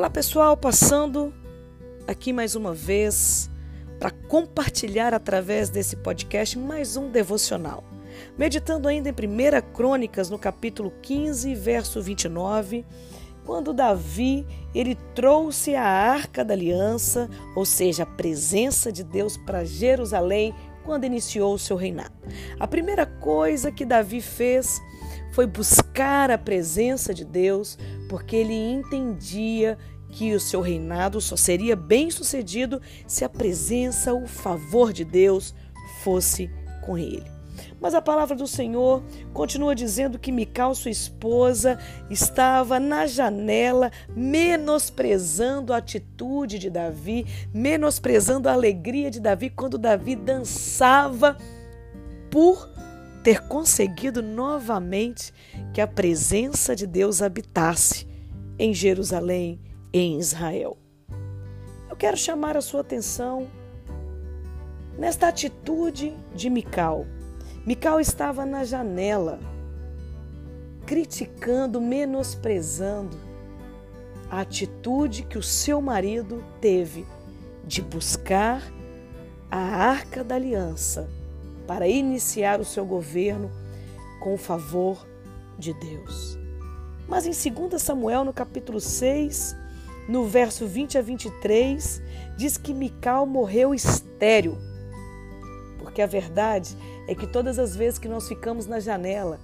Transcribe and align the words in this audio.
Olá 0.00 0.08
pessoal, 0.08 0.56
passando 0.56 1.30
aqui 2.06 2.32
mais 2.32 2.54
uma 2.54 2.72
vez 2.72 3.50
para 3.98 4.10
compartilhar 4.10 5.12
através 5.12 5.68
desse 5.68 5.94
podcast 5.94 6.58
mais 6.58 6.96
um 6.96 7.10
devocional. 7.10 7.84
Meditando 8.38 8.88
ainda 8.88 9.10
em 9.10 9.12
1 9.12 9.74
Crônicas, 9.74 10.30
no 10.30 10.38
capítulo 10.38 10.90
15, 11.02 11.54
verso 11.54 12.00
29, 12.00 12.86
quando 13.44 13.74
Davi 13.74 14.46
ele 14.74 14.96
trouxe 15.14 15.74
a 15.74 15.84
arca 15.84 16.42
da 16.42 16.54
aliança, 16.54 17.28
ou 17.54 17.66
seja, 17.66 18.04
a 18.04 18.06
presença 18.06 18.90
de 18.90 19.04
Deus 19.04 19.36
para 19.36 19.66
Jerusalém 19.66 20.54
quando 20.82 21.04
iniciou 21.04 21.52
o 21.52 21.58
seu 21.58 21.76
reinado. 21.76 22.14
A 22.58 22.66
primeira 22.66 23.04
coisa 23.04 23.70
que 23.70 23.84
Davi 23.84 24.22
fez 24.22 24.80
foi 25.32 25.46
buscar 25.46 26.30
a 26.30 26.38
presença 26.38 27.14
de 27.14 27.24
Deus, 27.24 27.78
porque 28.08 28.36
ele 28.36 28.54
entendia 28.54 29.78
que 30.08 30.34
o 30.34 30.40
seu 30.40 30.60
reinado 30.60 31.20
só 31.20 31.36
seria 31.36 31.76
bem 31.76 32.10
sucedido 32.10 32.80
se 33.06 33.24
a 33.24 33.28
presença, 33.28 34.12
o 34.12 34.26
favor 34.26 34.92
de 34.92 35.04
Deus 35.04 35.54
fosse 36.02 36.50
com 36.84 36.98
ele. 36.98 37.40
Mas 37.80 37.94
a 37.94 38.02
palavra 38.02 38.36
do 38.36 38.46
Senhor 38.46 39.02
continua 39.32 39.74
dizendo 39.74 40.18
que 40.18 40.32
Mical, 40.32 40.74
sua 40.74 40.90
esposa, 40.90 41.78
estava 42.10 42.78
na 42.78 43.06
janela, 43.06 43.90
menosprezando 44.14 45.72
a 45.72 45.78
atitude 45.78 46.58
de 46.58 46.68
Davi, 46.68 47.26
menosprezando 47.54 48.48
a 48.48 48.52
alegria 48.52 49.10
de 49.10 49.20
Davi 49.20 49.48
quando 49.48 49.78
Davi 49.78 50.14
dançava 50.14 51.36
por 52.30 52.70
ter 53.22 53.42
conseguido 53.42 54.22
novamente 54.22 55.32
que 55.72 55.80
a 55.80 55.86
presença 55.86 56.74
de 56.74 56.86
Deus 56.86 57.20
habitasse 57.20 58.06
em 58.58 58.72
Jerusalém, 58.72 59.60
em 59.92 60.18
Israel. 60.18 60.78
Eu 61.88 61.96
quero 61.96 62.16
chamar 62.16 62.56
a 62.56 62.60
sua 62.60 62.80
atenção 62.80 63.48
nesta 64.98 65.28
atitude 65.28 66.16
de 66.34 66.48
Mical. 66.48 67.06
Mical 67.66 68.00
estava 68.00 68.46
na 68.46 68.64
janela, 68.64 69.38
criticando, 70.86 71.80
menosprezando 71.80 73.18
a 74.30 74.40
atitude 74.40 75.24
que 75.24 75.36
o 75.36 75.42
seu 75.42 75.80
marido 75.82 76.42
teve 76.60 77.06
de 77.64 77.82
buscar 77.82 78.62
a 79.50 79.58
arca 79.58 80.24
da 80.24 80.36
aliança 80.36 81.08
para 81.70 81.86
iniciar 81.86 82.60
o 82.60 82.64
seu 82.64 82.84
governo 82.84 83.48
com 84.18 84.34
o 84.34 84.36
favor 84.36 85.06
de 85.56 85.72
Deus. 85.72 86.36
Mas 87.06 87.24
em 87.24 87.52
2 87.52 87.80
Samuel, 87.80 88.24
no 88.24 88.32
capítulo 88.32 88.80
6, 88.80 89.54
no 90.08 90.24
verso 90.26 90.66
20 90.66 90.98
a 90.98 91.00
23, 91.00 92.02
diz 92.36 92.56
que 92.56 92.74
Mical 92.74 93.24
morreu 93.24 93.72
estéril. 93.72 94.58
Porque 95.78 96.02
a 96.02 96.08
verdade 96.08 96.76
é 97.06 97.14
que 97.14 97.24
todas 97.24 97.56
as 97.56 97.76
vezes 97.76 98.00
que 98.00 98.08
nós 98.08 98.26
ficamos 98.26 98.66
na 98.66 98.80
janela, 98.80 99.38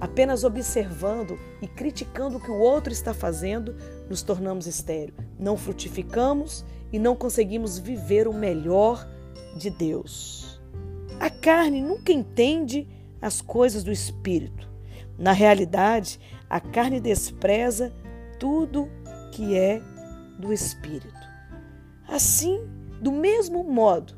apenas 0.00 0.44
observando 0.44 1.38
e 1.60 1.68
criticando 1.68 2.38
o 2.38 2.40
que 2.40 2.50
o 2.50 2.58
outro 2.58 2.90
está 2.90 3.12
fazendo, 3.12 3.76
nos 4.08 4.22
tornamos 4.22 4.66
estéril. 4.66 5.14
Não 5.38 5.58
frutificamos 5.58 6.64
e 6.90 6.98
não 6.98 7.14
conseguimos 7.14 7.78
viver 7.78 8.26
o 8.26 8.32
melhor 8.32 9.06
de 9.58 9.68
Deus. 9.68 10.55
A 11.26 11.30
carne 11.30 11.82
nunca 11.82 12.12
entende 12.12 12.86
as 13.20 13.40
coisas 13.40 13.82
do 13.82 13.90
espírito. 13.90 14.70
Na 15.18 15.32
realidade, 15.32 16.20
a 16.48 16.60
carne 16.60 17.00
despreza 17.00 17.92
tudo 18.38 18.88
que 19.32 19.58
é 19.58 19.82
do 20.38 20.52
espírito. 20.52 21.18
Assim, 22.06 22.60
do 23.02 23.10
mesmo 23.10 23.64
modo 23.64 24.14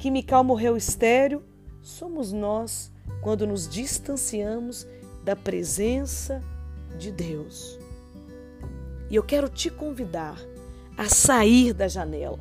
que 0.00 0.10
Mical 0.10 0.42
morreu 0.42 0.76
estéril, 0.76 1.44
somos 1.80 2.32
nós 2.32 2.90
quando 3.22 3.46
nos 3.46 3.68
distanciamos 3.68 4.84
da 5.22 5.36
presença 5.36 6.42
de 6.98 7.12
Deus. 7.12 7.78
E 9.08 9.14
eu 9.14 9.22
quero 9.22 9.48
te 9.48 9.70
convidar 9.70 10.36
a 10.96 11.08
sair 11.08 11.72
da 11.72 11.86
janela. 11.86 12.40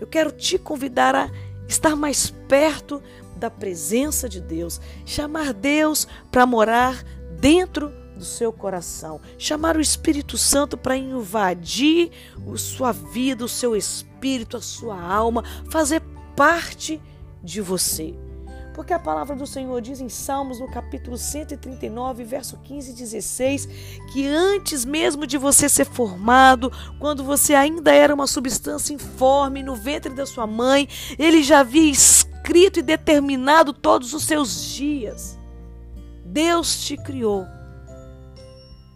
Eu 0.00 0.06
quero 0.06 0.32
te 0.32 0.56
convidar 0.58 1.14
a 1.14 1.30
estar 1.68 1.94
mais 1.94 2.30
perto 2.48 3.00
da 3.36 3.50
presença 3.50 4.28
de 4.28 4.40
Deus, 4.40 4.80
chamar 5.06 5.52
Deus 5.52 6.08
para 6.30 6.46
morar 6.46 7.04
dentro 7.38 7.92
do 8.16 8.24
seu 8.24 8.52
coração, 8.52 9.20
chamar 9.38 9.76
o 9.76 9.80
Espírito 9.80 10.36
Santo 10.36 10.76
para 10.76 10.96
invadir 10.96 12.10
a 12.52 12.56
sua 12.56 12.90
vida, 12.90 13.44
o 13.44 13.48
seu 13.48 13.76
espírito, 13.76 14.56
a 14.56 14.60
sua 14.60 15.00
alma, 15.00 15.44
fazer 15.70 16.02
parte 16.34 17.00
de 17.42 17.60
você. 17.60 18.14
Porque 18.78 18.92
a 18.92 18.98
palavra 19.00 19.34
do 19.34 19.44
Senhor 19.44 19.80
diz 19.80 20.00
em 20.00 20.08
Salmos, 20.08 20.60
no 20.60 20.68
capítulo 20.68 21.18
139, 21.18 22.22
verso 22.22 22.56
15 22.58 22.92
e 22.92 22.94
16, 22.94 23.68
que 24.12 24.24
antes 24.24 24.84
mesmo 24.84 25.26
de 25.26 25.36
você 25.36 25.68
ser 25.68 25.84
formado, 25.84 26.70
quando 27.00 27.24
você 27.24 27.56
ainda 27.56 27.92
era 27.92 28.14
uma 28.14 28.28
substância 28.28 28.94
informe 28.94 29.64
no 29.64 29.74
ventre 29.74 30.14
da 30.14 30.24
sua 30.24 30.46
mãe, 30.46 30.88
ele 31.18 31.42
já 31.42 31.58
havia 31.58 31.90
escrito 31.90 32.78
e 32.78 32.82
determinado 32.82 33.72
todos 33.72 34.14
os 34.14 34.22
seus 34.22 34.64
dias. 34.66 35.36
Deus 36.24 36.80
te 36.80 36.96
criou 36.96 37.46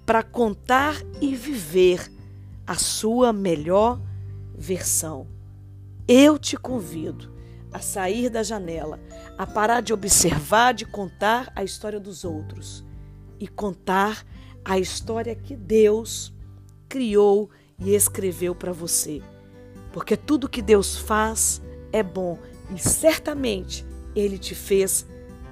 para 0.07 0.23
contar 0.23 0.95
e 1.21 1.35
viver 1.35 2.09
a 2.65 2.77
sua 2.77 3.33
melhor 3.33 4.01
versão. 4.55 5.27
Eu 6.07 6.39
te 6.39 6.57
convido 6.57 7.32
a 7.73 7.79
sair 7.79 8.29
da 8.29 8.43
janela, 8.43 9.01
a 9.39 9.47
parar 9.47 9.81
de 9.81 9.93
observar, 9.93 10.75
de 10.75 10.85
contar 10.85 11.51
a 11.57 11.65
história 11.65 11.99
dos 11.99 12.25
outros 12.25 12.85
e 13.41 13.49
contar 13.49 14.25
a 14.65 14.79
história 14.79 15.35
que 15.35 15.57
Deus 15.57 16.33
criou 16.89 17.51
e 17.79 17.95
escreveu 17.95 18.55
para 18.55 18.73
você. 18.73 19.23
Porque 19.93 20.17
tudo 20.17 20.49
que 20.49 20.63
Deus 20.63 20.97
faz 20.97 21.61
é 21.93 22.03
bom 22.03 22.39
e 22.75 22.79
certamente 22.79 23.85
Ele 24.15 24.39
te 24.39 24.55
fez 24.55 25.07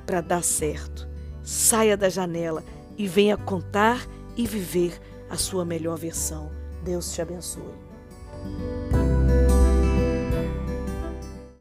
para 0.07 0.21
dar 0.21 0.45
certo. 0.45 1.09
Saia 1.43 1.97
da 1.97 2.09
janela 2.09 2.63
e 2.97 3.07
venha 3.09 3.37
contar 3.37 4.07
e 4.37 4.47
viver 4.47 5.01
a 5.29 5.37
sua 5.37 5.65
melhor 5.65 5.97
versão. 5.97 6.51
Deus 6.85 7.13
te 7.13 7.23
abençoe. 7.23 7.75